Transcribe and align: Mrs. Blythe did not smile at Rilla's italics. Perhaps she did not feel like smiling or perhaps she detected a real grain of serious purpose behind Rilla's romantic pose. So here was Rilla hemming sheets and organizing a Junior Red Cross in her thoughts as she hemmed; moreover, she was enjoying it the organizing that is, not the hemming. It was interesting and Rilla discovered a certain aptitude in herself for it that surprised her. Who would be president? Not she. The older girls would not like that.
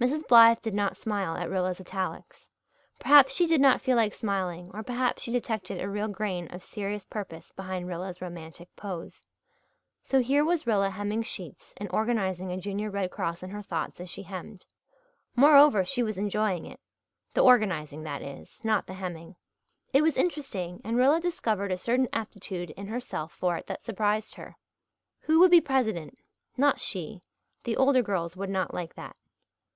Mrs. 0.00 0.28
Blythe 0.28 0.60
did 0.60 0.74
not 0.74 0.96
smile 0.96 1.36
at 1.36 1.50
Rilla's 1.50 1.80
italics. 1.80 2.48
Perhaps 3.00 3.34
she 3.34 3.48
did 3.48 3.60
not 3.60 3.80
feel 3.80 3.96
like 3.96 4.14
smiling 4.14 4.70
or 4.72 4.84
perhaps 4.84 5.24
she 5.24 5.32
detected 5.32 5.80
a 5.80 5.88
real 5.88 6.06
grain 6.06 6.46
of 6.54 6.62
serious 6.62 7.04
purpose 7.04 7.50
behind 7.50 7.88
Rilla's 7.88 8.22
romantic 8.22 8.68
pose. 8.76 9.24
So 10.00 10.20
here 10.20 10.44
was 10.44 10.68
Rilla 10.68 10.88
hemming 10.90 11.24
sheets 11.24 11.74
and 11.78 11.88
organizing 11.92 12.52
a 12.52 12.58
Junior 12.58 12.90
Red 12.90 13.10
Cross 13.10 13.42
in 13.42 13.50
her 13.50 13.60
thoughts 13.60 13.98
as 14.00 14.08
she 14.08 14.22
hemmed; 14.22 14.64
moreover, 15.34 15.84
she 15.84 16.04
was 16.04 16.16
enjoying 16.16 16.64
it 16.64 16.78
the 17.34 17.40
organizing 17.42 18.04
that 18.04 18.22
is, 18.22 18.64
not 18.64 18.86
the 18.86 18.94
hemming. 18.94 19.34
It 19.92 20.02
was 20.02 20.16
interesting 20.16 20.80
and 20.84 20.96
Rilla 20.96 21.18
discovered 21.20 21.72
a 21.72 21.76
certain 21.76 22.06
aptitude 22.12 22.70
in 22.76 22.86
herself 22.86 23.32
for 23.32 23.56
it 23.56 23.66
that 23.66 23.84
surprised 23.84 24.36
her. 24.36 24.56
Who 25.22 25.40
would 25.40 25.50
be 25.50 25.60
president? 25.60 26.20
Not 26.56 26.78
she. 26.78 27.20
The 27.64 27.76
older 27.76 28.00
girls 28.02 28.36
would 28.36 28.48
not 28.48 28.72
like 28.72 28.94
that. 28.94 29.16